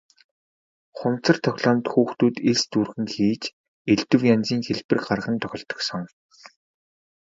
[0.97, 3.43] Хуванцар тоглоомд хүүхдүүд элс дүүргэн хийж
[3.93, 6.03] элдэв янзын хэлбэр гарган тоглодог сон.